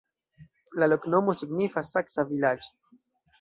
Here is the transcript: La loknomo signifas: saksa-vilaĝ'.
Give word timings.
La 0.83 0.87
loknomo 0.93 1.35
signifas: 1.41 1.93
saksa-vilaĝ'. 1.97 2.71